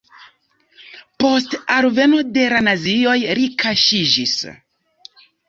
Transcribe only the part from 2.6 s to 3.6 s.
nazioj li